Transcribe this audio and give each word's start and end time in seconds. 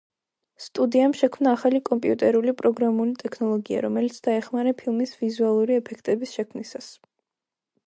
სტუდიამ 0.63 1.11
შექმნა 1.19 1.51
ახალი 1.57 1.81
კომპიუტერული 1.89 2.55
პროგრამული 2.61 3.13
ტექნოლოგია, 3.21 3.83
რომელიც 3.87 4.19
დაეხმარა 4.31 4.75
ფილმის 4.83 5.15
ვიზუალური 5.23 5.79
ეფექტების 5.85 6.37
შექმნისას. 6.41 6.93